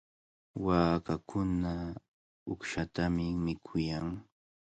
Waakakuna 0.65 1.71
uqshatami 2.53 3.25
mikuyan. 3.45 4.05